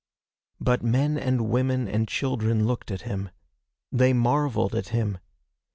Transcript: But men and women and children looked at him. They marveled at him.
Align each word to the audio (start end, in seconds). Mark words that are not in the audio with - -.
But 0.59 0.81
men 0.81 1.15
and 1.15 1.47
women 1.51 1.87
and 1.87 2.07
children 2.07 2.65
looked 2.65 2.89
at 2.89 3.01
him. 3.01 3.29
They 3.91 4.13
marveled 4.13 4.73
at 4.73 4.87
him. 4.89 5.19